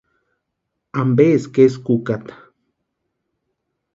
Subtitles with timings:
[1.01, 2.33] ¿Ampeeski eskwa úkata?